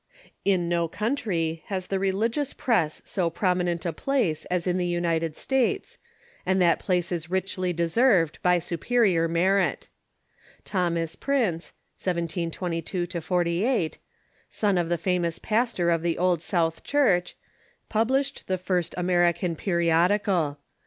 In 0.43 0.67
no 0.67 0.87
country 0.87 1.61
has 1.67 1.85
the 1.85 1.99
religious 1.99 2.53
press 2.53 3.03
so 3.05 3.29
prominent 3.29 3.85
a 3.85 3.93
place 3.93 4.45
as 4.45 4.65
in 4.65 4.77
the 4.77 4.87
United 4.87 5.37
States, 5.37 5.99
and 6.43 6.59
that 6.59 6.79
place 6.79 7.11
is 7.11 7.29
richly 7.29 7.71
deserved 7.71 8.39
by 8.41 8.57
superior 8.57 9.27
merit. 9.27 9.89
Thomas 10.65 11.15
Prince 11.15 11.73
(1722 12.03 13.21
48), 13.21 13.99
son 14.49 14.79
of 14.79 14.87
PeJiidicais 14.87 14.89
t'^^ 14.93 14.99
famous 14.99 15.37
pastor 15.37 15.91
of 15.91 16.01
the 16.01 16.17
Old 16.17 16.41
South 16.41 16.83
Church, 16.83 17.37
pub 17.87 18.09
lished 18.09 18.45
the 18.45 18.57
first 18.57 18.95
American 18.97 19.55
periodical. 19.55 20.57